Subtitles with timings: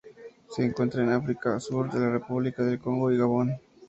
[0.49, 3.51] Se encuentran en África: sur de la República del Congo y Gabón.